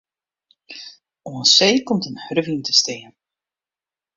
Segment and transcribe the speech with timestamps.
[1.27, 3.13] Oan see komt in hurde wyn te stean.